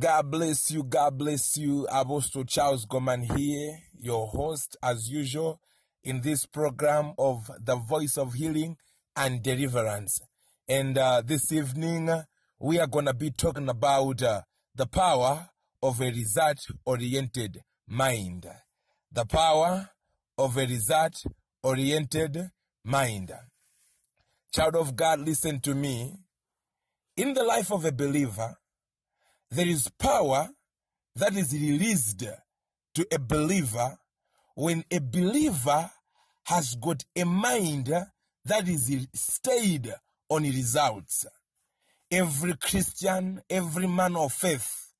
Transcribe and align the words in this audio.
God 0.00 0.30
bless 0.30 0.70
you. 0.70 0.82
God 0.82 1.18
bless 1.18 1.58
you. 1.58 1.86
Apostle 1.92 2.44
Charles 2.44 2.86
Goman 2.86 3.20
here, 3.20 3.80
your 4.00 4.28
host 4.28 4.74
as 4.82 5.10
usual 5.10 5.60
in 6.02 6.22
this 6.22 6.46
program 6.46 7.12
of 7.18 7.50
the 7.62 7.76
voice 7.76 8.16
of 8.16 8.32
healing 8.32 8.78
and 9.14 9.42
deliverance. 9.42 10.22
And 10.66 10.96
uh, 10.96 11.20
this 11.22 11.52
evening, 11.52 12.08
we 12.58 12.78
are 12.78 12.86
going 12.86 13.04
to 13.04 13.12
be 13.12 13.30
talking 13.30 13.68
about 13.68 14.22
uh, 14.22 14.40
the 14.74 14.86
power 14.86 15.50
of 15.82 16.00
a 16.00 16.10
result 16.10 16.66
oriented 16.86 17.60
mind. 17.86 18.46
The 19.12 19.26
power 19.26 19.90
of 20.38 20.56
a 20.56 20.66
result 20.66 21.26
oriented 21.62 22.48
mind. 22.84 23.34
Child 24.50 24.76
of 24.76 24.96
God, 24.96 25.20
listen 25.20 25.60
to 25.60 25.74
me. 25.74 26.14
In 27.18 27.34
the 27.34 27.42
life 27.42 27.70
of 27.70 27.84
a 27.84 27.92
believer, 27.92 28.56
there 29.50 29.66
is 29.66 29.88
power 29.98 30.48
that 31.16 31.34
is 31.34 31.52
released 31.52 32.24
to 32.94 33.06
a 33.12 33.18
believer 33.18 33.98
when 34.54 34.84
a 34.90 35.00
believer 35.00 35.90
has 36.44 36.76
got 36.76 37.04
a 37.16 37.24
mind 37.24 37.92
that 38.44 38.68
is 38.68 39.06
stayed 39.14 39.92
on 40.28 40.42
results. 40.42 41.26
Every 42.10 42.54
Christian, 42.56 43.42
every 43.48 43.86
man 43.86 44.16
of 44.16 44.32
faith, 44.32 44.92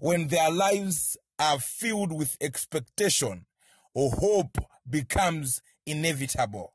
when 0.00 0.28
their 0.28 0.50
lives 0.50 1.16
are 1.38 1.58
filled 1.58 2.12
with 2.12 2.36
expectation 2.40 3.46
or 3.94 4.10
hope 4.10 4.58
becomes 4.88 5.62
inevitable. 5.86 6.74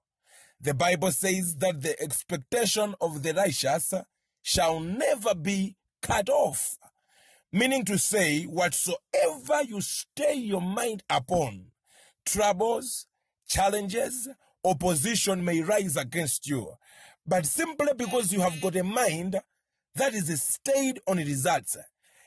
The 0.59 0.73
Bible 0.73 1.11
says 1.11 1.55
that 1.57 1.81
the 1.81 2.01
expectation 2.01 2.95
of 2.99 3.21
the 3.23 3.33
righteous 3.33 3.93
shall 4.41 4.79
never 4.79 5.35
be 5.35 5.75
cut 6.01 6.29
off. 6.29 6.77
Meaning 7.53 7.85
to 7.85 7.97
say, 7.97 8.43
whatsoever 8.43 9.63
you 9.65 9.79
stay 9.79 10.33
your 10.33 10.61
mind 10.61 11.03
upon, 11.09 11.67
troubles, 12.25 13.07
challenges, 13.47 14.27
opposition 14.65 15.45
may 15.45 15.61
rise 15.61 15.95
against 15.95 16.45
you. 16.47 16.73
But 17.25 17.45
simply 17.45 17.93
because 17.95 18.33
you 18.33 18.41
have 18.41 18.59
got 18.59 18.75
a 18.75 18.83
mind 18.83 19.39
that 19.95 20.13
is 20.13 20.41
stayed 20.41 20.99
on 21.07 21.17
results, 21.17 21.77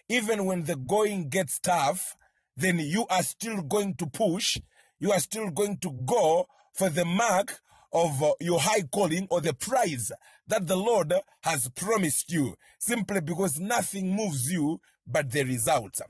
even 0.09 0.47
when 0.47 0.65
the 0.65 0.77
going 0.77 1.29
gets 1.29 1.59
tough, 1.59 2.17
then 2.57 2.79
you 2.79 3.07
are 3.11 3.23
still 3.23 3.61
going 3.61 3.97
to 3.97 4.07
push, 4.07 4.57
you 4.99 5.13
are 5.13 5.21
still 5.21 5.51
going 5.51 5.77
to 5.79 5.91
go 6.07 6.47
for 6.73 6.89
the 6.89 7.05
mark 7.05 7.61
of 7.93 8.23
your 8.41 8.61
high 8.61 8.83
calling 8.91 9.27
or 9.31 9.41
the 9.41 9.53
prize 9.53 10.13
that 10.47 10.67
the 10.67 10.77
Lord 10.77 11.13
has 11.43 11.69
promised 11.71 12.33
you 12.33 12.55
simply 12.79 13.21
because 13.21 13.59
nothing 13.61 14.15
moves 14.15 14.51
you 14.51 14.81
but 15.11 15.31
the 15.31 15.45
results. 15.45 16.01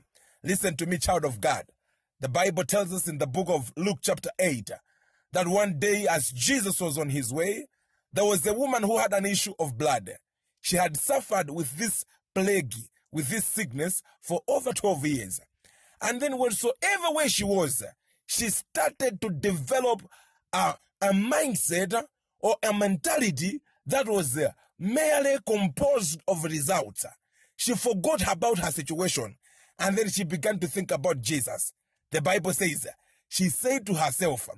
Listen 0.43 0.75
to 0.77 0.85
me, 0.85 0.97
child 0.97 1.25
of 1.25 1.39
God. 1.39 1.65
The 2.19 2.29
Bible 2.29 2.63
tells 2.63 2.93
us 2.93 3.07
in 3.07 3.17
the 3.17 3.27
book 3.27 3.47
of 3.49 3.71
Luke 3.75 3.99
chapter 4.01 4.29
8 4.39 4.69
that 5.33 5.47
one 5.47 5.79
day 5.79 6.07
as 6.09 6.29
Jesus 6.29 6.79
was 6.79 6.97
on 6.97 7.09
his 7.09 7.33
way, 7.33 7.67
there 8.13 8.25
was 8.25 8.45
a 8.45 8.53
woman 8.53 8.83
who 8.83 8.97
had 8.97 9.13
an 9.13 9.25
issue 9.25 9.53
of 9.59 9.77
blood. 9.77 10.11
She 10.61 10.75
had 10.75 10.97
suffered 10.97 11.49
with 11.49 11.77
this 11.77 12.05
plague, 12.35 12.73
with 13.11 13.29
this 13.29 13.45
sickness 13.45 14.03
for 14.21 14.41
over 14.47 14.73
12 14.73 15.05
years. 15.05 15.39
And 16.01 16.21
then 16.21 16.37
whatsoever 16.37 17.11
way 17.11 17.27
she 17.27 17.43
was, 17.43 17.83
she 18.25 18.49
started 18.49 19.21
to 19.21 19.29
develop 19.29 20.01
a, 20.53 20.75
a 21.01 21.09
mindset 21.09 22.03
or 22.39 22.55
a 22.63 22.73
mentality 22.73 23.61
that 23.85 24.07
was 24.07 24.37
merely 24.77 25.37
composed 25.45 26.19
of 26.27 26.43
results. 26.43 27.05
She 27.61 27.75
forgot 27.75 28.23
about 28.27 28.57
her 28.57 28.71
situation 28.71 29.35
and 29.77 29.95
then 29.95 30.09
she 30.09 30.23
began 30.23 30.57
to 30.57 30.67
think 30.67 30.89
about 30.89 31.21
Jesus. 31.21 31.73
The 32.09 32.19
Bible 32.19 32.53
says, 32.53 32.87
she 33.29 33.49
said 33.49 33.85
to 33.85 33.93
herself, 33.93 34.49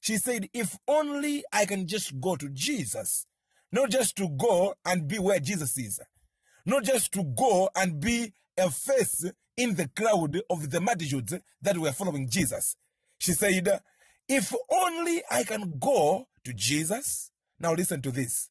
she 0.00 0.16
said, 0.16 0.48
if 0.52 0.76
only 0.88 1.44
I 1.52 1.66
can 1.66 1.86
just 1.86 2.20
go 2.20 2.34
to 2.34 2.48
Jesus, 2.48 3.28
not 3.70 3.90
just 3.90 4.16
to 4.16 4.28
go 4.28 4.74
and 4.84 5.06
be 5.06 5.20
where 5.20 5.38
Jesus 5.38 5.78
is, 5.78 6.00
not 6.66 6.82
just 6.82 7.12
to 7.12 7.22
go 7.22 7.70
and 7.76 8.00
be 8.00 8.32
a 8.56 8.68
face 8.72 9.24
in 9.56 9.76
the 9.76 9.88
crowd 9.94 10.40
of 10.50 10.68
the 10.68 10.80
multitudes 10.80 11.34
that 11.62 11.78
were 11.78 11.92
following 11.92 12.28
Jesus. 12.28 12.74
She 13.18 13.34
said, 13.34 13.68
if 14.28 14.52
only 14.68 15.22
I 15.30 15.44
can 15.44 15.74
go 15.78 16.26
to 16.42 16.52
Jesus. 16.52 17.30
Now 17.60 17.74
listen 17.74 18.02
to 18.02 18.10
this. 18.10 18.50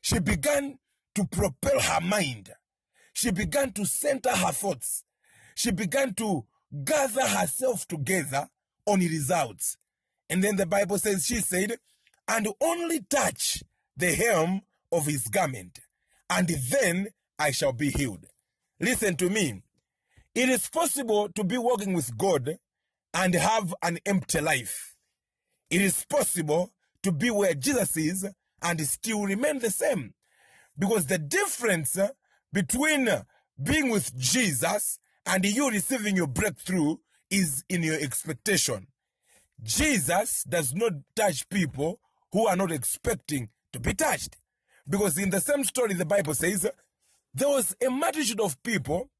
She 0.00 0.18
began 0.18 0.76
to 1.14 1.24
propel 1.24 1.78
her 1.78 2.00
mind. 2.00 2.50
She 3.14 3.30
began 3.30 3.72
to 3.72 3.86
center 3.86 4.30
her 4.30 4.52
thoughts. 4.52 5.04
She 5.54 5.70
began 5.70 6.12
to 6.14 6.44
gather 6.84 7.26
herself 7.26 7.88
together 7.88 8.48
on 8.84 9.00
results. 9.00 9.78
And 10.28 10.44
then 10.44 10.56
the 10.56 10.66
Bible 10.66 10.98
says, 10.98 11.24
she 11.24 11.36
said, 11.36 11.76
and 12.28 12.48
only 12.60 13.00
touch 13.00 13.62
the 13.96 14.12
hem 14.12 14.62
of 14.90 15.06
his 15.06 15.28
garment, 15.28 15.80
and 16.30 16.48
then 16.48 17.08
I 17.38 17.50
shall 17.50 17.72
be 17.72 17.90
healed. 17.90 18.26
Listen 18.80 19.16
to 19.16 19.30
me. 19.30 19.62
It 20.34 20.48
is 20.48 20.68
possible 20.68 21.28
to 21.30 21.44
be 21.44 21.58
walking 21.58 21.94
with 21.94 22.16
God 22.16 22.58
and 23.12 23.34
have 23.34 23.74
an 23.82 23.98
empty 24.04 24.40
life. 24.40 24.96
It 25.70 25.80
is 25.80 26.04
possible 26.04 26.72
to 27.02 27.12
be 27.12 27.30
where 27.30 27.54
Jesus 27.54 27.96
is 27.96 28.26
and 28.62 28.80
still 28.86 29.22
remain 29.22 29.60
the 29.60 29.70
same. 29.70 30.14
Because 30.76 31.06
the 31.06 31.18
difference 31.18 31.98
between 32.54 33.08
uh, 33.08 33.24
being 33.62 33.90
with 33.90 34.16
Jesus 34.16 34.98
and 35.26 35.44
you 35.44 35.68
receiving 35.70 36.16
your 36.16 36.28
breakthrough 36.28 36.96
is 37.28 37.64
in 37.68 37.82
your 37.82 38.00
expectation. 38.00 38.86
Jesus 39.62 40.44
does 40.48 40.72
not 40.72 40.92
touch 41.16 41.48
people 41.48 41.98
who 42.32 42.46
are 42.46 42.56
not 42.56 42.70
expecting 42.70 43.48
to 43.72 43.80
be 43.80 43.92
touched. 43.92 44.36
Because 44.88 45.18
in 45.18 45.30
the 45.30 45.40
same 45.40 45.64
story, 45.64 45.94
the 45.94 46.04
Bible 46.04 46.34
says 46.34 46.70
there 47.34 47.48
was 47.48 47.74
a 47.84 47.90
multitude 47.90 48.40
of 48.40 48.62
people 48.62 49.10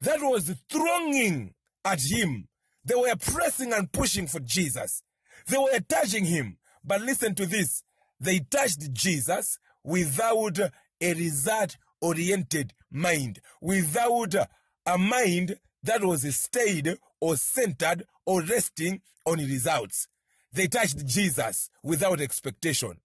that 0.00 0.18
was 0.20 0.52
thronging 0.70 1.54
at 1.84 2.00
him. 2.02 2.48
They 2.84 2.96
were 2.96 3.14
pressing 3.16 3.72
and 3.72 3.92
pushing 3.92 4.26
for 4.26 4.40
Jesus. 4.40 5.02
They 5.46 5.58
were 5.58 5.80
touching 5.88 6.24
him. 6.24 6.58
But 6.84 7.02
listen 7.02 7.36
to 7.36 7.46
this. 7.46 7.84
They 8.18 8.40
touched 8.40 8.92
Jesus 8.92 9.58
without 9.84 10.58
a 10.58 11.14
result 11.14 11.76
oriented 12.02 12.74
mind, 12.90 13.40
without 13.62 14.34
a 14.84 14.98
mind 14.98 15.56
that 15.82 16.04
was 16.04 16.22
stayed 16.36 16.98
or 17.20 17.36
centered 17.36 18.04
or 18.26 18.42
resting 18.42 19.00
on 19.24 19.38
results. 19.38 20.08
They 20.52 20.66
touched 20.66 21.06
Jesus 21.06 21.70
without 21.82 22.20
expectation. 22.20 23.00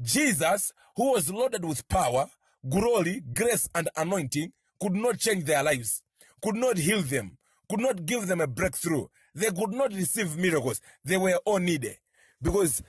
Jesus, 0.00 0.72
who 0.96 1.12
was 1.12 1.30
loaded 1.30 1.64
with 1.64 1.88
power, 1.88 2.26
glory, 2.68 3.22
grace, 3.34 3.68
and 3.74 3.88
anointing, 3.96 4.52
could 4.80 4.94
not 4.94 5.18
change 5.18 5.44
their 5.44 5.62
lives, 5.62 6.02
could 6.40 6.56
not 6.56 6.76
heal 6.76 7.02
them, 7.02 7.38
could 7.68 7.80
not 7.80 8.06
give 8.06 8.26
them 8.26 8.40
a 8.40 8.46
breakthrough. 8.46 9.06
They 9.34 9.50
could 9.50 9.72
not 9.72 9.92
receive 9.92 10.36
miracles. 10.36 10.80
They 11.04 11.16
were 11.16 11.40
all 11.44 11.58
needy. 11.58 11.96
Because 12.40 12.82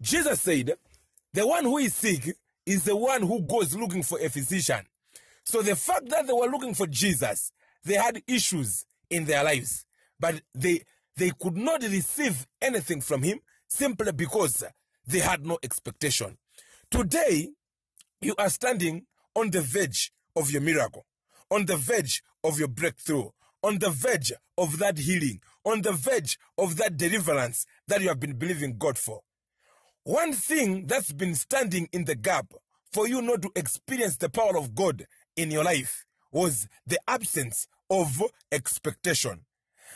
Jesus 0.00 0.40
said, 0.40 0.74
the 1.32 1.46
one 1.46 1.64
who 1.64 1.78
is 1.78 1.94
sick 1.94 2.36
is 2.66 2.84
the 2.84 2.96
one 2.96 3.22
who 3.22 3.40
goes 3.42 3.74
looking 3.74 4.02
for 4.02 4.20
a 4.20 4.28
physician. 4.28 4.84
So 5.46 5.62
the 5.62 5.76
fact 5.76 6.08
that 6.08 6.26
they 6.26 6.32
were 6.32 6.48
looking 6.48 6.74
for 6.74 6.88
Jesus, 6.88 7.52
they 7.84 7.94
had 7.94 8.20
issues 8.26 8.84
in 9.08 9.26
their 9.26 9.44
lives, 9.44 9.86
but 10.18 10.42
they, 10.52 10.82
they 11.16 11.30
could 11.40 11.56
not 11.56 11.82
receive 11.84 12.48
anything 12.60 13.00
from 13.00 13.22
him 13.22 13.38
simply 13.68 14.10
because 14.10 14.64
they 15.06 15.20
had 15.20 15.46
no 15.46 15.56
expectation. 15.62 16.36
Today, 16.90 17.50
you 18.20 18.34
are 18.38 18.50
standing 18.50 19.06
on 19.36 19.50
the 19.50 19.60
verge 19.60 20.10
of 20.34 20.50
your 20.50 20.62
miracle, 20.62 21.06
on 21.48 21.64
the 21.66 21.76
verge 21.76 22.24
of 22.42 22.58
your 22.58 22.68
breakthrough, 22.68 23.28
on 23.62 23.78
the 23.78 23.90
verge 23.90 24.32
of 24.58 24.78
that 24.80 24.98
healing, 24.98 25.40
on 25.64 25.82
the 25.82 25.92
verge 25.92 26.38
of 26.58 26.76
that 26.76 26.96
deliverance 26.96 27.66
that 27.86 28.00
you 28.00 28.08
have 28.08 28.18
been 28.18 28.36
believing 28.36 28.76
God 28.78 28.98
for. 28.98 29.20
One 30.02 30.32
thing 30.32 30.86
that's 30.86 31.12
been 31.12 31.36
standing 31.36 31.88
in 31.92 32.04
the 32.04 32.16
gap 32.16 32.52
for 32.92 33.06
you 33.06 33.22
not 33.22 33.42
to 33.42 33.50
experience 33.54 34.16
the 34.16 34.28
power 34.28 34.56
of 34.56 34.74
God 34.74 35.06
in 35.36 35.50
your 35.50 35.64
life 35.64 36.04
was 36.32 36.68
the 36.86 36.98
absence 37.06 37.68
of 37.90 38.22
expectation. 38.50 39.44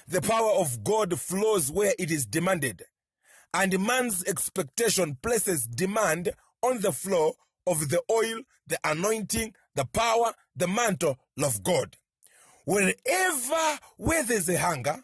The 0.06 0.22
power 0.22 0.52
of 0.52 0.84
God 0.84 1.18
flows 1.18 1.70
where 1.70 1.94
it 1.98 2.10
is 2.10 2.26
demanded, 2.26 2.82
and 3.52 3.78
man's 3.84 4.24
expectation 4.24 5.18
places 5.22 5.66
demand 5.66 6.32
on 6.62 6.80
the 6.80 6.92
flow 6.92 7.34
of 7.66 7.88
the 7.88 8.02
oil, 8.10 8.42
the 8.66 8.78
anointing, 8.84 9.54
the 9.74 9.84
power, 9.84 10.32
the 10.56 10.68
mantle 10.68 11.18
of 11.42 11.62
God. 11.62 11.96
Wherever 12.64 13.78
where 13.96 14.22
there's 14.22 14.48
a 14.48 14.58
hunger, 14.58 15.02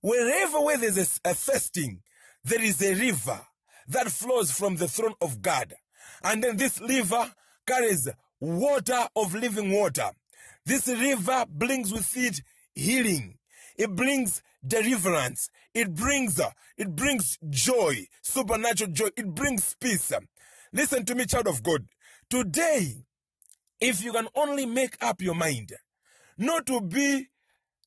wherever 0.00 0.60
where 0.60 0.78
there's 0.78 1.20
a, 1.24 1.34
thirsting, 1.34 2.02
there 2.44 2.62
is 2.62 2.82
a 2.82 2.94
river 2.94 3.40
that 3.88 4.10
flows 4.10 4.50
from 4.50 4.76
the 4.76 4.88
throne 4.88 5.14
of 5.20 5.42
God. 5.42 5.74
And 6.22 6.42
then 6.42 6.56
this 6.56 6.80
river 6.80 7.32
carries 7.66 8.08
water 8.40 9.08
of 9.16 9.34
living 9.34 9.72
water. 9.72 10.10
This 10.64 10.88
river 10.88 11.44
brings 11.48 11.92
with 11.92 12.16
it 12.16 12.40
healing. 12.74 13.38
It 13.76 13.94
brings 13.94 14.42
deliverance. 14.66 15.50
It 15.74 15.94
brings, 15.94 16.40
it 16.76 16.94
brings 16.94 17.38
joy, 17.48 18.06
supernatural 18.22 18.90
joy. 18.90 19.08
It 19.16 19.34
brings 19.34 19.74
peace. 19.80 20.12
Listen 20.72 21.04
to 21.04 21.14
me, 21.14 21.26
child 21.26 21.46
of 21.46 21.62
God. 21.62 21.86
Today, 22.28 23.04
if 23.80 24.02
you 24.02 24.12
can 24.12 24.28
only 24.34 24.66
make 24.66 24.96
up 25.02 25.22
your 25.22 25.34
mind 25.34 25.72
not 26.36 26.66
to 26.66 26.80
be 26.80 27.26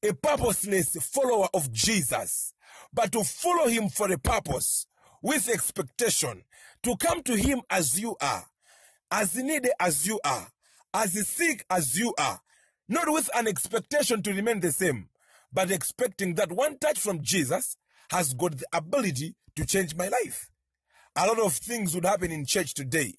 a 0.03 0.13
purposeless 0.13 0.95
follower 0.95 1.47
of 1.53 1.71
Jesus, 1.71 2.53
but 2.93 3.11
to 3.11 3.23
follow 3.23 3.67
him 3.67 3.89
for 3.89 4.11
a 4.11 4.17
purpose 4.17 4.87
with 5.21 5.47
expectation, 5.49 6.43
to 6.83 6.95
come 6.97 7.21
to 7.23 7.35
him 7.35 7.61
as 7.69 7.99
you 7.99 8.15
are, 8.21 8.45
as 9.11 9.35
needy 9.35 9.69
as 9.79 10.07
you 10.07 10.19
are, 10.23 10.47
as 10.93 11.27
sick 11.27 11.65
as 11.69 11.99
you 11.99 12.13
are, 12.17 12.39
not 12.87 13.11
with 13.11 13.29
an 13.35 13.47
expectation 13.47 14.21
to 14.23 14.33
remain 14.33 14.59
the 14.61 14.71
same, 14.71 15.09
but 15.53 15.69
expecting 15.69 16.35
that 16.35 16.51
one 16.51 16.77
touch 16.77 16.99
from 16.99 17.21
Jesus 17.21 17.77
has 18.09 18.33
got 18.33 18.57
the 18.57 18.65
ability 18.73 19.35
to 19.55 19.65
change 19.65 19.95
my 19.95 20.07
life. 20.07 20.49
A 21.15 21.27
lot 21.27 21.39
of 21.39 21.53
things 21.53 21.93
would 21.93 22.05
happen 22.05 22.31
in 22.31 22.45
church 22.45 22.73
today. 22.73 23.13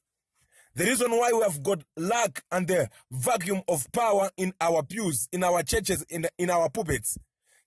The 0.75 0.85
reason 0.85 1.11
why 1.11 1.31
we 1.35 1.43
have 1.43 1.63
got 1.63 1.83
lack 1.99 2.43
and 2.51 2.67
the 2.67 2.89
vacuum 3.11 3.61
of 3.69 3.93
power 3.93 4.31
in 4.39 4.55
our 4.59 4.83
pews, 4.83 5.29
in 5.31 5.45
our 5.45 5.63
churches, 5.63 6.03
in, 6.09 6.27
in 6.39 6.49
our 6.49 6.71
pulpits 6.71 7.19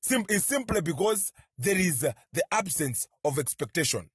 sim- 0.02 0.26
is 0.30 0.44
simply 0.44 0.82
because 0.82 1.32
there 1.58 1.78
is 1.78 2.04
uh, 2.04 2.14
the 2.34 2.44
absence 2.52 3.08
of 3.24 3.38
expectation. 3.38 4.10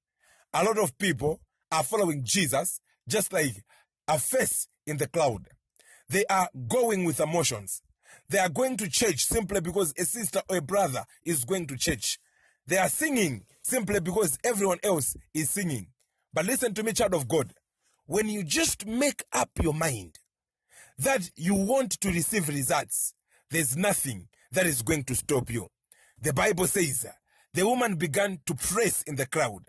A 0.53 0.63
lot 0.63 0.77
of 0.77 0.97
people 0.97 1.39
are 1.71 1.83
following 1.83 2.21
Jesus 2.25 2.81
just 3.07 3.31
like 3.31 3.63
a 4.07 4.19
face 4.19 4.67
in 4.85 4.97
the 4.97 5.07
cloud. 5.07 5.47
They 6.09 6.25
are 6.29 6.49
going 6.67 7.05
with 7.05 7.19
emotions. 7.19 7.81
They 8.29 8.39
are 8.39 8.49
going 8.49 8.77
to 8.77 8.89
church 8.89 9.25
simply 9.25 9.61
because 9.61 9.93
a 9.97 10.05
sister 10.05 10.41
or 10.49 10.57
a 10.57 10.61
brother 10.61 11.05
is 11.25 11.45
going 11.45 11.67
to 11.67 11.77
church. 11.77 12.17
They 12.67 12.77
are 12.77 12.89
singing 12.89 13.43
simply 13.61 13.99
because 13.99 14.37
everyone 14.43 14.79
else 14.83 15.15
is 15.33 15.49
singing. 15.49 15.87
But 16.33 16.45
listen 16.45 16.73
to 16.75 16.83
me, 16.83 16.93
child 16.93 17.13
of 17.13 17.27
God. 17.27 17.53
When 18.05 18.29
you 18.29 18.43
just 18.43 18.85
make 18.85 19.23
up 19.33 19.49
your 19.61 19.73
mind 19.73 20.19
that 20.97 21.31
you 21.35 21.55
want 21.55 21.91
to 22.01 22.09
receive 22.09 22.47
results, 22.49 23.13
there's 23.49 23.75
nothing 23.75 24.27
that 24.51 24.65
is 24.65 24.81
going 24.81 25.03
to 25.05 25.15
stop 25.15 25.49
you. 25.49 25.67
The 26.21 26.33
Bible 26.33 26.67
says 26.67 27.05
the 27.53 27.65
woman 27.65 27.95
began 27.95 28.39
to 28.45 28.55
press 28.55 29.01
in 29.03 29.15
the 29.15 29.25
crowd. 29.25 29.63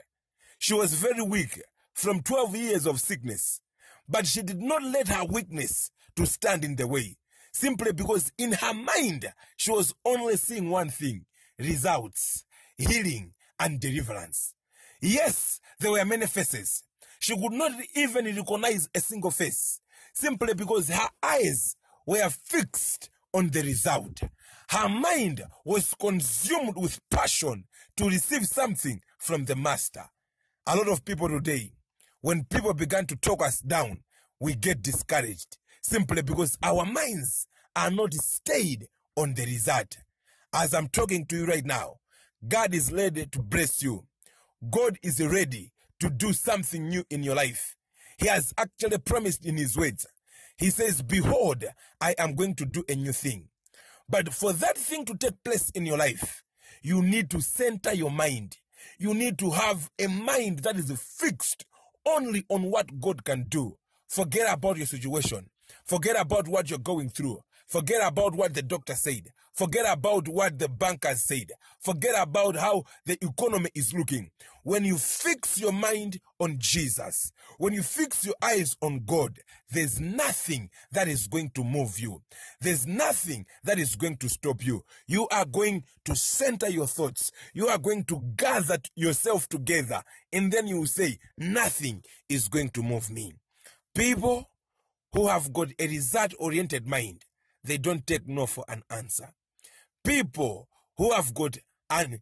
She 0.58 0.74
was 0.74 0.94
very 0.94 1.22
weak 1.22 1.60
from 1.94 2.22
12 2.22 2.56
years 2.56 2.86
of 2.86 3.00
sickness, 3.00 3.60
but 4.08 4.26
she 4.26 4.42
did 4.42 4.60
not 4.60 4.82
let 4.82 5.08
her 5.08 5.24
weakness 5.24 5.90
to 6.16 6.26
stand 6.26 6.64
in 6.64 6.76
the 6.76 6.86
way 6.86 7.16
simply 7.52 7.92
because 7.92 8.32
in 8.38 8.52
her 8.52 8.74
mind 8.74 9.32
she 9.56 9.70
was 9.70 9.94
only 10.04 10.36
seeing 10.36 10.70
one 10.70 10.88
thing 10.88 11.24
results, 11.58 12.44
healing, 12.76 13.32
and 13.58 13.78
deliverance. 13.80 14.54
Yes, 15.00 15.60
there 15.78 15.92
were 15.92 16.04
many 16.04 16.26
faces. 16.26 16.82
She 17.18 17.36
could 17.36 17.52
not 17.52 17.72
even 17.94 18.24
recognize 18.24 18.88
a 18.94 19.00
single 19.00 19.30
face 19.30 19.80
simply 20.12 20.54
because 20.54 20.88
her 20.88 21.08
eyes 21.22 21.76
were 22.06 22.28
fixed 22.28 23.10
on 23.32 23.50
the 23.50 23.62
result. 23.62 24.20
Her 24.68 24.88
mind 24.88 25.42
was 25.64 25.94
consumed 25.94 26.76
with 26.76 27.00
passion 27.10 27.64
to 27.96 28.08
receive 28.08 28.46
something 28.46 29.00
from 29.18 29.44
the 29.44 29.56
master. 29.56 30.04
A 30.66 30.76
lot 30.76 30.88
of 30.88 31.04
people 31.04 31.28
today, 31.28 31.72
when 32.22 32.44
people 32.44 32.72
began 32.72 33.04
to 33.06 33.16
talk 33.16 33.42
us 33.42 33.60
down, 33.60 33.98
we 34.40 34.54
get 34.54 34.80
discouraged 34.80 35.58
simply 35.82 36.22
because 36.22 36.56
our 36.62 36.86
minds 36.86 37.46
are 37.74 37.90
not 37.90 38.14
stayed 38.14 38.86
on 39.16 39.34
the 39.34 39.44
result. 39.44 39.98
As 40.54 40.72
I'm 40.72 40.86
talking 40.88 41.26
to 41.26 41.36
you 41.36 41.46
right 41.46 41.64
now, 41.64 41.96
God 42.46 42.74
is 42.74 42.92
ready 42.92 43.26
to 43.26 43.42
bless 43.42 43.82
you. 43.82 44.06
God 44.70 44.98
is 45.02 45.20
ready 45.20 45.72
to 45.98 46.10
do 46.10 46.32
something 46.32 46.88
new 46.88 47.04
in 47.10 47.24
your 47.24 47.34
life. 47.34 47.76
He 48.18 48.28
has 48.28 48.54
actually 48.56 48.98
promised 48.98 49.44
in 49.44 49.56
His 49.56 49.76
words. 49.76 50.06
He 50.56 50.70
says, 50.70 51.02
Behold, 51.02 51.64
I 52.00 52.14
am 52.18 52.36
going 52.36 52.54
to 52.56 52.64
do 52.64 52.84
a 52.88 52.94
new 52.94 53.12
thing. 53.12 53.48
But 54.08 54.32
for 54.32 54.52
that 54.52 54.78
thing 54.78 55.04
to 55.06 55.16
take 55.16 55.42
place 55.42 55.70
in 55.70 55.86
your 55.86 55.98
life, 55.98 56.44
you 56.82 57.02
need 57.02 57.30
to 57.30 57.40
center 57.40 57.92
your 57.92 58.10
mind. 58.10 58.58
You 58.98 59.14
need 59.14 59.38
to 59.38 59.50
have 59.50 59.90
a 59.98 60.06
mind 60.06 60.60
that 60.60 60.76
is 60.76 60.92
fixed 60.92 61.64
only 62.06 62.44
on 62.48 62.70
what 62.70 63.00
God 63.00 63.24
can 63.24 63.44
do. 63.48 63.76
Forget 64.08 64.52
about 64.52 64.76
your 64.76 64.86
situation. 64.86 65.48
Forget 65.84 66.20
about 66.20 66.48
what 66.48 66.68
you're 66.70 66.78
going 66.78 67.08
through. 67.08 67.40
Forget 67.72 68.06
about 68.06 68.34
what 68.34 68.52
the 68.52 68.60
doctor 68.60 68.94
said. 68.94 69.32
Forget 69.54 69.86
about 69.90 70.28
what 70.28 70.58
the 70.58 70.68
bankers 70.68 71.22
said. 71.22 71.52
Forget 71.80 72.14
about 72.18 72.54
how 72.54 72.84
the 73.06 73.16
economy 73.24 73.70
is 73.74 73.94
looking. 73.94 74.30
When 74.62 74.84
you 74.84 74.98
fix 74.98 75.58
your 75.58 75.72
mind 75.72 76.20
on 76.38 76.56
Jesus, 76.58 77.32
when 77.56 77.72
you 77.72 77.82
fix 77.82 78.26
your 78.26 78.34
eyes 78.42 78.76
on 78.82 79.04
God, 79.06 79.38
there's 79.70 79.98
nothing 79.98 80.68
that 80.90 81.08
is 81.08 81.26
going 81.28 81.48
to 81.54 81.64
move 81.64 81.98
you. 81.98 82.20
There's 82.60 82.86
nothing 82.86 83.46
that 83.64 83.78
is 83.78 83.96
going 83.96 84.18
to 84.18 84.28
stop 84.28 84.62
you. 84.62 84.84
You 85.06 85.26
are 85.28 85.46
going 85.46 85.84
to 86.04 86.14
center 86.14 86.68
your 86.68 86.86
thoughts. 86.86 87.32
You 87.54 87.68
are 87.68 87.78
going 87.78 88.04
to 88.04 88.20
gather 88.36 88.80
yourself 88.96 89.48
together. 89.48 90.02
And 90.30 90.52
then 90.52 90.66
you 90.66 90.80
will 90.80 90.86
say, 90.86 91.16
nothing 91.38 92.02
is 92.28 92.48
going 92.48 92.68
to 92.72 92.82
move 92.82 93.10
me. 93.10 93.32
People 93.94 94.50
who 95.14 95.28
have 95.28 95.54
got 95.54 95.68
a 95.78 95.86
result 95.86 96.34
oriented 96.38 96.86
mind, 96.86 97.24
they 97.64 97.78
don't 97.78 98.06
take 98.06 98.26
no 98.28 98.46
for 98.46 98.64
an 98.68 98.82
answer. 98.90 99.28
People 100.04 100.68
who 100.96 101.12
have 101.12 101.32
got 101.34 101.58
an 101.90 102.20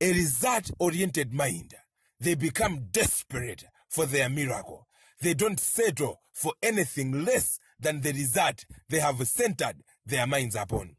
a 0.00 0.12
result 0.12 0.70
oriented 0.78 1.32
mind, 1.32 1.74
they 2.18 2.34
become 2.34 2.86
desperate 2.90 3.64
for 3.88 4.06
their 4.06 4.30
miracle. 4.30 4.86
They 5.20 5.34
don't 5.34 5.60
settle 5.60 6.22
for 6.32 6.54
anything 6.62 7.24
less 7.24 7.58
than 7.78 8.00
the 8.00 8.12
result 8.12 8.64
they 8.88 9.00
have 9.00 9.26
centered 9.28 9.76
their 10.06 10.26
minds 10.26 10.56
upon. 10.56 10.96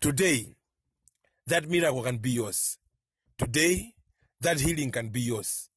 Today, 0.00 0.54
that 1.46 1.68
miracle 1.68 2.02
can 2.02 2.18
be 2.18 2.30
yours. 2.30 2.78
Today, 3.38 3.94
that 4.40 4.60
healing 4.60 4.90
can 4.90 5.08
be 5.08 5.20
yours. 5.20 5.70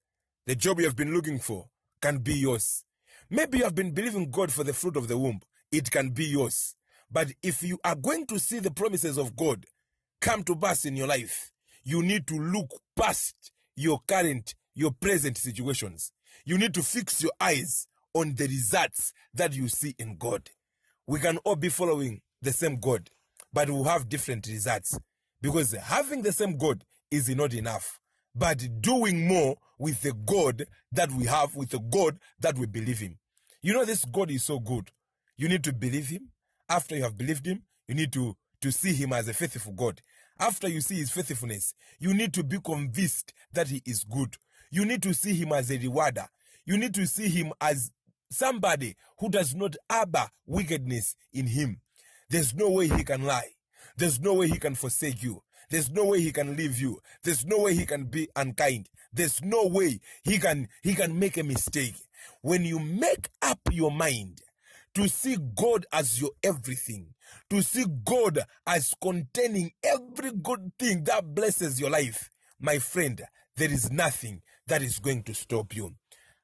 The 0.46 0.56
job 0.56 0.80
you 0.80 0.86
have 0.86 0.96
been 0.96 1.14
looking 1.14 1.40
for 1.40 1.70
can 2.02 2.18
be 2.20 2.34
yours. 2.34 2.84
Maybe 3.30 3.60
you 3.60 3.64
have 3.64 3.76
been 3.76 3.92
believing 3.92 4.30
God 4.30 4.52
for 4.52 4.64
the 4.64 4.74
fruit 4.74 4.98
of 4.98 5.08
the 5.08 5.18
womb. 5.18 5.40
It 5.72 5.90
can 5.90 6.10
be 6.10 6.26
yours. 6.26 6.75
But 7.12 7.32
if 7.42 7.64
you 7.64 7.80
are 7.84 7.96
going 7.96 8.26
to 8.28 8.40
see 8.40 8.60
the 8.60 8.72
promises 8.72 9.18
of 9.18 9.36
God 9.36 9.66
come 10.22 10.44
to 10.44 10.56
pass 10.56 10.86
in 10.86 10.96
your 10.96 11.08
life, 11.08 11.52
you 11.84 12.02
need 12.02 12.28
to 12.28 12.36
look 12.36 12.72
past 12.96 13.52
your 13.76 14.00
current, 14.08 14.56
your 14.74 14.92
present 14.92 15.38
situations. 15.38 16.12
You 16.46 16.58
need 16.58 16.74
to 16.74 16.84
fix 16.84 17.22
your 17.22 17.32
eyes 17.40 17.88
on 18.14 18.36
the 18.36 18.48
results 18.48 19.14
that 19.34 19.54
you 19.54 19.68
see 19.68 19.94
in 20.00 20.18
God. 20.18 20.50
We 21.08 21.20
can 21.20 21.38
all 21.40 21.56
be 21.56 21.70
following 21.70 22.22
the 22.42 22.52
same 22.52 22.80
God, 22.80 23.10
but 23.54 23.70
we 23.70 23.76
will 23.76 23.84
have 23.84 24.10
different 24.10 24.48
results 24.48 24.98
because 25.42 25.72
having 25.74 26.22
the 26.22 26.32
same 26.32 26.58
God 26.58 26.84
is 27.12 27.30
not 27.30 27.54
enough. 27.54 28.00
But 28.34 28.82
doing 28.82 29.28
more 29.28 29.56
with 29.80 30.02
the 30.02 30.14
God 30.14 30.66
that 30.92 31.12
we 31.12 31.26
have, 31.26 31.56
with 31.56 31.70
the 31.70 31.80
God 31.80 32.20
that 32.40 32.58
we 32.58 32.66
believe 32.66 33.02
in. 33.02 33.18
You 33.62 33.74
know, 33.74 33.86
this 33.86 34.04
God 34.06 34.30
is 34.30 34.44
so 34.44 34.60
good. 34.60 34.92
You 35.38 35.48
need 35.48 35.64
to 35.64 35.74
believe 35.74 36.10
Him. 36.10 36.32
After 36.70 36.96
you 36.96 37.04
have 37.04 37.18
believed 37.18 37.46
Him, 37.46 37.64
you 37.88 37.96
need 37.96 38.12
to, 38.14 38.36
to 38.62 38.72
see 38.72 38.94
Him 38.94 39.14
as 39.14 39.28
a 39.28 39.34
faithful 39.34 39.74
God. 39.74 40.02
After 40.40 40.68
you 40.68 40.82
see 40.82 40.96
His 40.96 41.12
faithfulness, 41.12 41.74
you 42.00 42.14
need 42.14 42.34
to 42.34 42.44
be 42.44 42.60
convinced 42.60 43.34
that 43.54 43.68
He 43.68 43.82
is 43.86 44.04
good. 44.04 44.36
You 44.72 44.86
need 44.86 45.04
to 45.04 45.14
see 45.14 45.34
Him 45.34 45.52
as 45.52 45.72
a 45.72 45.78
rewarder. 45.78 46.28
You 46.66 46.78
need 46.78 46.94
to 46.96 47.06
see 47.06 47.30
Him 47.30 47.54
as 47.62 47.92
somebody 48.30 48.96
who 49.20 49.30
does 49.30 49.54
not 49.56 49.76
harbor 49.90 50.28
wickedness 50.46 51.16
in 51.34 51.48
Him. 51.48 51.82
There's 52.30 52.54
no 52.56 52.70
way 52.72 52.88
He 52.88 53.04
can 53.04 53.24
lie. 53.24 53.52
There's 53.98 54.20
no 54.20 54.34
way 54.34 54.48
He 54.48 54.58
can 54.58 54.76
forsake 54.76 55.24
you. 55.24 55.42
There's 55.70 55.92
no 55.92 56.06
way 56.06 56.22
he 56.22 56.32
can 56.32 56.56
leave 56.56 56.80
you. 56.80 57.02
There's 57.24 57.46
no 57.46 57.60
way 57.60 57.74
he 57.76 57.86
can 57.86 58.06
be 58.06 58.30
unkind. 58.36 58.90
There's 59.12 59.42
no 59.42 59.66
way 59.68 60.00
he 60.24 60.38
can 60.38 60.68
he 60.84 60.94
can 60.94 61.18
make 61.18 61.38
a 61.38 61.44
mistake. 61.44 61.96
When 62.42 62.64
you 62.64 62.80
make 62.80 63.30
up 63.42 63.60
your 63.72 63.92
mind 63.92 64.42
to 64.96 65.10
see 65.10 65.38
God 65.56 65.86
as 65.92 66.20
your 66.20 66.32
everything, 66.42 67.14
to 67.50 67.62
see 67.62 67.86
God 68.04 68.40
as 68.66 68.94
containing 69.02 69.72
every 69.84 70.32
good 70.32 70.72
thing 70.80 71.04
that 71.04 71.36
blesses 71.36 71.80
your 71.80 71.90
life, 71.90 72.30
my 72.60 72.80
friend, 72.80 73.22
there 73.58 73.72
is 73.72 73.92
nothing 73.92 74.42
that 74.68 74.82
is 74.82 75.00
going 75.00 75.24
to 75.24 75.34
stop 75.34 75.76
you. 75.76 75.96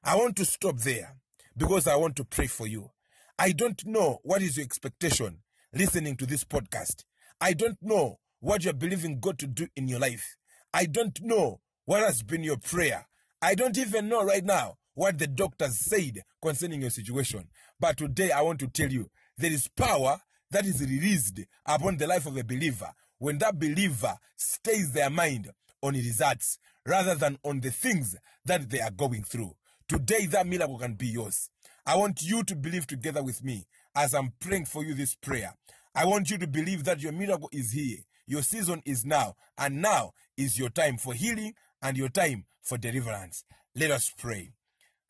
I 0.04 0.16
want 0.16 0.36
to 0.36 0.44
stop 0.44 0.78
there 0.78 1.16
because 1.56 1.86
I 1.86 1.96
want 1.96 2.16
to 2.16 2.24
pray 2.24 2.46
for 2.46 2.66
you. 2.66 2.90
I 3.38 3.52
don't 3.52 3.84
know 3.86 4.18
what 4.22 4.42
is 4.42 4.56
your 4.56 4.64
expectation 4.64 5.38
listening 5.72 6.16
to 6.16 6.26
this 6.26 6.44
podcast. 6.44 7.04
I 7.40 7.54
don't 7.54 7.78
know 7.80 8.18
what 8.40 8.64
you're 8.64 8.74
believing 8.74 9.20
God 9.20 9.38
to 9.38 9.46
do 9.46 9.66
in 9.76 9.88
your 9.88 9.98
life. 9.98 10.36
I 10.74 10.84
don't 10.84 11.18
know 11.22 11.60
what 11.86 12.02
has 12.02 12.22
been 12.22 12.44
your 12.44 12.58
prayer. 12.58 13.06
I 13.40 13.54
don't 13.54 13.78
even 13.78 14.08
know 14.08 14.22
right 14.22 14.44
now 14.44 14.76
what 14.94 15.18
the 15.18 15.26
doctors 15.26 15.78
said 15.78 16.22
concerning 16.40 16.82
your 16.82 16.90
situation. 16.90 17.48
But 17.80 17.96
today 17.96 18.30
I 18.30 18.42
want 18.42 18.60
to 18.60 18.68
tell 18.68 18.90
you 18.90 19.10
there 19.38 19.52
is 19.52 19.68
power 19.68 20.20
that 20.50 20.66
is 20.66 20.80
released 20.80 21.40
upon 21.66 21.96
the 21.96 22.06
life 22.06 22.26
of 22.26 22.36
a 22.36 22.44
believer 22.44 22.92
when 23.18 23.38
that 23.38 23.58
believer 23.58 24.16
stays 24.36 24.92
their 24.92 25.08
mind 25.10 25.50
on 25.82 25.94
results 25.94 26.58
rather 26.86 27.14
than 27.14 27.38
on 27.44 27.60
the 27.60 27.70
things 27.70 28.16
that 28.44 28.68
they 28.68 28.80
are 28.80 28.90
going 28.90 29.22
through. 29.22 29.54
Today, 29.88 30.26
that 30.26 30.46
miracle 30.46 30.78
can 30.78 30.94
be 30.94 31.06
yours. 31.08 31.50
I 31.86 31.96
want 31.96 32.22
you 32.22 32.42
to 32.44 32.56
believe 32.56 32.86
together 32.86 33.22
with 33.22 33.44
me 33.44 33.66
as 33.94 34.14
I'm 34.14 34.32
praying 34.40 34.66
for 34.66 34.84
you 34.84 34.94
this 34.94 35.14
prayer. 35.14 35.54
I 35.94 36.06
want 36.06 36.30
you 36.30 36.38
to 36.38 36.46
believe 36.46 36.84
that 36.84 37.00
your 37.00 37.12
miracle 37.12 37.50
is 37.52 37.72
here. 37.72 37.98
Your 38.26 38.42
season 38.42 38.82
is 38.86 39.04
now, 39.04 39.34
and 39.58 39.82
now 39.82 40.12
is 40.36 40.58
your 40.58 40.70
time 40.70 40.96
for 40.96 41.12
healing 41.12 41.54
and 41.82 41.96
your 41.96 42.08
time 42.08 42.44
for 42.62 42.78
deliverance. 42.78 43.44
Let 43.74 43.90
us 43.90 44.12
pray. 44.16 44.52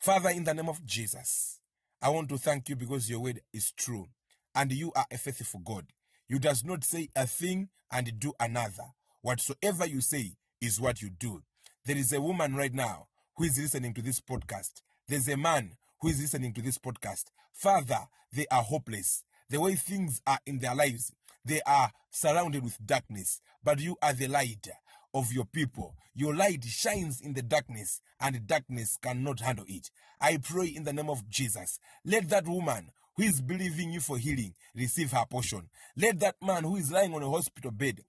Father, 0.03 0.31
in 0.31 0.43
the 0.43 0.53
name 0.53 0.67
of 0.67 0.85
Jesus, 0.85 1.61
I 2.01 2.09
want 2.09 2.27
to 2.27 2.37
thank 2.37 2.67
you 2.67 2.75
because 2.75 3.09
your 3.09 3.21
word 3.21 3.39
is 3.53 3.71
true 3.71 4.05
and 4.53 4.69
you 4.69 4.91
are 4.97 5.05
a 5.09 5.17
faithful 5.17 5.61
God. 5.63 5.85
You 6.27 6.39
does 6.39 6.65
not 6.65 6.83
say 6.83 7.07
a 7.15 7.25
thing 7.25 7.69
and 7.89 8.19
do 8.19 8.33
another. 8.37 8.83
Whatsoever 9.21 9.87
you 9.87 10.01
say 10.01 10.35
is 10.59 10.81
what 10.81 11.01
you 11.01 11.09
do. 11.09 11.41
There 11.85 11.95
is 11.95 12.11
a 12.11 12.19
woman 12.19 12.53
right 12.53 12.73
now 12.73 13.07
who 13.37 13.45
is 13.45 13.57
listening 13.57 13.93
to 13.93 14.01
this 14.01 14.19
podcast. 14.19 14.81
There's 15.07 15.29
a 15.29 15.37
man 15.37 15.71
who 16.01 16.09
is 16.09 16.19
listening 16.19 16.51
to 16.55 16.61
this 16.61 16.77
podcast. 16.77 17.27
Father, 17.53 17.99
they 18.33 18.45
are 18.51 18.61
hopeless. 18.61 19.23
The 19.49 19.61
way 19.61 19.75
things 19.75 20.21
are 20.27 20.39
in 20.45 20.59
their 20.59 20.75
lives, 20.75 21.13
they 21.45 21.61
are 21.65 21.93
surrounded 22.11 22.65
with 22.65 22.85
darkness, 22.85 23.39
but 23.63 23.79
you 23.79 23.95
are 24.01 24.11
the 24.11 24.27
light 24.27 24.67
of 25.13 25.31
your 25.31 25.45
people. 25.45 25.95
Your 26.15 26.35
light 26.35 26.63
shines 26.63 27.21
in 27.21 27.33
the 27.33 27.41
darkness, 27.41 28.01
and 28.19 28.45
darkness 28.47 28.97
cannot 29.01 29.39
handle 29.39 29.65
it. 29.67 29.89
I 30.19 30.37
pray 30.37 30.67
in 30.67 30.83
the 30.83 30.93
name 30.93 31.09
of 31.09 31.29
Jesus. 31.29 31.79
Let 32.05 32.29
that 32.29 32.47
woman 32.47 32.91
who 33.15 33.23
is 33.23 33.41
believing 33.41 33.91
you 33.91 33.99
for 33.99 34.17
healing 34.17 34.53
receive 34.75 35.11
her 35.11 35.25
portion. 35.29 35.69
Let 35.95 36.19
that 36.21 36.35
man 36.41 36.63
who 36.63 36.77
is 36.77 36.91
lying 36.91 37.13
on 37.13 37.23
a 37.23 37.29
hospital 37.29 37.71
bed 37.71 38.01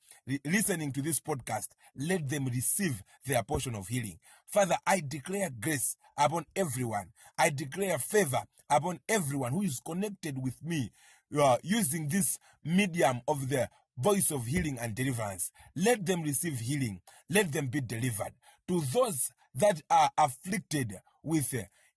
listening 0.44 0.92
to 0.92 1.02
this 1.02 1.20
podcast, 1.20 1.68
let 1.96 2.28
them 2.28 2.46
receive 2.46 3.02
their 3.26 3.42
portion 3.42 3.74
of 3.74 3.88
healing. 3.88 4.18
Father, 4.46 4.76
I 4.86 5.02
declare 5.06 5.50
grace 5.50 5.96
upon 6.16 6.46
everyone. 6.56 7.12
I 7.38 7.50
declare 7.50 7.98
favor 7.98 8.42
upon 8.70 9.00
everyone 9.08 9.52
who 9.52 9.62
is 9.62 9.80
connected 9.84 10.42
with 10.42 10.62
me 10.64 10.90
uh, 11.38 11.58
using 11.62 12.08
this 12.08 12.38
medium 12.64 13.20
of 13.28 13.48
the 13.48 13.68
voice 13.96 14.30
of 14.30 14.46
healing 14.46 14.78
and 14.80 14.94
deliverance. 14.94 15.50
Let 15.76 16.04
them 16.04 16.22
receive 16.22 16.58
healing. 16.60 17.00
Let 17.30 17.52
them 17.52 17.68
be 17.68 17.80
delivered. 17.80 18.32
To 18.68 18.80
those 18.92 19.30
that 19.54 19.82
are 19.90 20.10
afflicted 20.18 20.94
with 21.22 21.54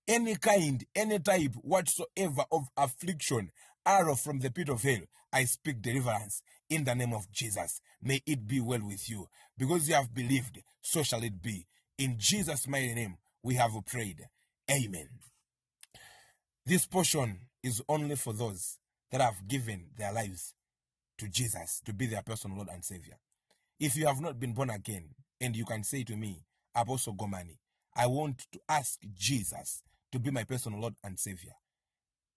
any 0.07 0.35
kind, 0.35 0.85
any 0.95 1.19
type 1.19 1.53
whatsoever 1.61 2.43
of 2.51 2.67
affliction, 2.77 3.51
arrow 3.85 4.15
from 4.15 4.39
the 4.39 4.51
pit 4.51 4.69
of 4.69 4.83
hell, 4.83 5.01
I 5.33 5.45
speak 5.45 5.81
deliverance 5.81 6.41
in 6.69 6.83
the 6.83 6.95
name 6.95 7.13
of 7.13 7.31
Jesus. 7.31 7.81
May 8.01 8.21
it 8.25 8.47
be 8.47 8.59
well 8.59 8.85
with 8.85 9.09
you. 9.09 9.27
Because 9.57 9.89
you 9.89 9.95
have 9.95 10.13
believed, 10.13 10.61
so 10.81 11.03
shall 11.03 11.23
it 11.23 11.41
be. 11.41 11.65
In 11.97 12.15
Jesus' 12.17 12.67
mighty 12.67 12.93
name, 12.93 13.17
we 13.43 13.55
have 13.55 13.71
prayed. 13.85 14.27
Amen. 14.69 15.09
This 16.65 16.85
portion 16.85 17.39
is 17.63 17.81
only 17.87 18.15
for 18.15 18.33
those 18.33 18.77
that 19.11 19.21
have 19.21 19.47
given 19.47 19.85
their 19.97 20.11
lives 20.11 20.53
to 21.17 21.27
Jesus 21.27 21.81
to 21.85 21.93
be 21.93 22.05
their 22.05 22.21
personal 22.21 22.57
Lord 22.57 22.69
and 22.71 22.83
Savior. 22.83 23.17
If 23.79 23.95
you 23.95 24.07
have 24.07 24.21
not 24.21 24.39
been 24.39 24.53
born 24.53 24.69
again 24.69 25.09
and 25.39 25.55
you 25.55 25.65
can 25.65 25.83
say 25.83 26.03
to 26.03 26.15
me, 26.15 26.43
Apostle 26.75 27.15
Gomani, 27.15 27.57
I 27.95 28.07
want 28.07 28.45
to 28.51 28.59
ask 28.69 28.99
Jesus 29.15 29.83
to 30.11 30.19
be 30.19 30.31
my 30.31 30.43
personal 30.43 30.79
Lord 30.79 30.95
and 31.03 31.19
Savior. 31.19 31.53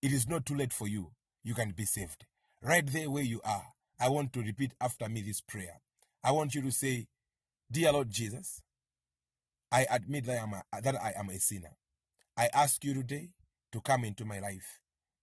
It 0.02 0.12
is 0.12 0.28
not 0.28 0.46
too 0.46 0.54
late 0.54 0.72
for 0.72 0.88
you. 0.88 1.12
You 1.42 1.54
can 1.54 1.72
be 1.72 1.84
saved. 1.84 2.24
Right 2.62 2.86
there 2.86 3.10
where 3.10 3.22
you 3.22 3.40
are, 3.44 3.64
I 3.98 4.08
want 4.08 4.32
to 4.34 4.40
repeat 4.40 4.72
after 4.80 5.08
me 5.08 5.22
this 5.22 5.40
prayer. 5.40 5.80
I 6.24 6.32
want 6.32 6.54
you 6.54 6.62
to 6.62 6.72
say, 6.72 7.08
Dear 7.70 7.92
Lord 7.92 8.10
Jesus, 8.10 8.62
I 9.70 9.86
admit 9.90 10.24
that 10.26 10.38
I 10.38 10.42
am 10.42 10.54
a, 10.54 10.82
that 10.82 10.96
I 10.96 11.12
am 11.16 11.28
a 11.28 11.38
sinner. 11.38 11.76
I 12.36 12.48
ask 12.52 12.82
you 12.84 12.94
today 12.94 13.30
to 13.72 13.80
come 13.80 14.04
into 14.04 14.24
my 14.24 14.40
life, 14.40 14.80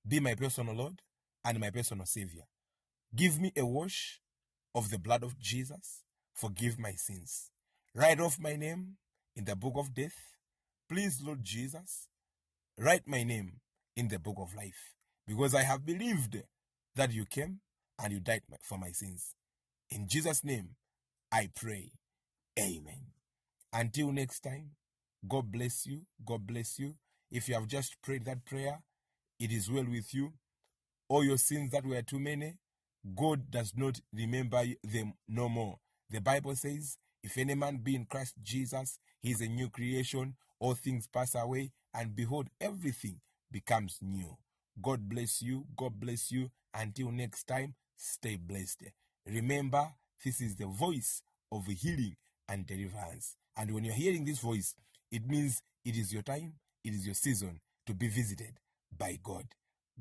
be 0.08 0.20
my 0.20 0.36
personal 0.36 0.76
Lord 0.76 1.02
and 1.44 1.60
my 1.60 1.70
personal 1.70 2.06
Savior. 2.06 2.44
Give 3.18 3.42
me 3.42 3.52
a 3.58 3.66
wash 3.66 4.22
of 4.76 4.92
the 4.92 5.00
blood 5.00 5.24
of 5.24 5.40
Jesus. 5.40 6.04
Forgive 6.36 6.78
my 6.78 6.92
sins. 6.92 7.50
Write 7.96 8.20
off 8.20 8.40
my 8.40 8.56
name 8.56 8.98
in 9.36 9.44
the 9.44 9.56
book 9.56 9.74
of 9.76 9.96
death. 9.96 10.14
Please, 10.88 11.20
Lord 11.26 11.44
Jesus, 11.44 12.10
write 12.78 13.08
my 13.08 13.24
name 13.24 13.54
in 13.96 14.08
the 14.08 14.20
book 14.20 14.36
of 14.38 14.54
life 14.54 14.94
because 15.26 15.56
I 15.56 15.64
have 15.64 15.84
believed 15.84 16.44
that 16.96 17.12
you 17.12 17.26
came 17.26 17.62
and 18.00 18.14
you 18.14 18.20
died 18.20 18.44
for 18.62 18.78
my 18.78 18.92
sins. 18.92 19.34
In 19.90 20.08
Jesus' 20.08 20.44
name, 20.44 20.76
I 21.32 21.50
pray. 21.56 21.94
Amen. 22.60 23.02
Until 23.74 24.12
next 24.12 24.42
time, 24.42 24.74
God 25.28 25.52
bless 25.52 25.88
you. 25.88 26.02
God 26.24 26.46
bless 26.46 26.78
you. 26.78 26.94
If 27.32 27.50
you 27.50 27.56
have 27.56 27.68
just 27.68 28.00
prayed 28.04 28.26
that 28.26 28.46
prayer, 28.46 28.84
it 29.40 29.52
is 29.52 29.72
well 29.72 29.86
with 29.90 30.14
you. 30.14 30.34
All 31.10 31.24
your 31.24 31.38
sins 31.40 31.72
that 31.72 31.84
were 31.84 32.04
too 32.04 32.20
many, 32.20 32.60
God 33.16 33.50
does 33.50 33.74
not 33.76 34.00
remember 34.14 34.64
them 34.84 35.14
no 35.28 35.50
more. 35.50 35.80
The 36.10 36.20
Bible 36.22 36.56
says, 36.56 36.98
if 37.24 37.38
any 37.38 37.56
man 37.56 37.78
be 37.78 37.96
in 37.96 38.06
Christ 38.06 38.36
Jesus, 38.44 39.00
he 39.20 39.32
is 39.32 39.42
a 39.42 39.48
new 39.48 39.70
creation. 39.70 40.36
All 40.60 40.74
things 40.74 41.08
pass 41.08 41.36
away, 41.36 41.72
and 41.94 42.16
behold, 42.16 42.48
everything 42.60 43.20
becomes 43.52 44.00
new. 44.02 44.38
God 44.82 45.08
bless 45.08 45.42
you. 45.42 45.66
God 45.76 46.00
bless 46.00 46.32
you. 46.32 46.50
Until 46.74 47.12
next 47.12 47.46
time, 47.48 47.76
stay 47.96 48.36
blessed. 48.38 48.84
Remember, 49.26 49.88
this 50.24 50.42
is 50.42 50.56
the 50.56 50.68
voice 50.68 51.22
of 51.52 51.66
healing 51.66 52.16
and 52.50 52.66
deliverance. 52.66 53.36
And 53.56 53.74
when 53.74 53.84
you're 53.84 53.94
hearing 53.94 54.26
this 54.26 54.40
voice, 54.40 54.76
it 55.12 55.28
means 55.28 55.62
it 55.84 55.96
is 55.96 56.14
your 56.14 56.24
time, 56.24 56.54
it 56.84 56.94
is 56.94 57.06
your 57.06 57.16
season 57.16 57.60
to 57.86 57.94
be 57.94 58.08
visited 58.08 58.60
by 58.96 59.18
God. 59.24 59.46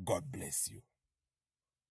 God 0.04 0.24
bless 0.30 0.70
you. 0.70 0.80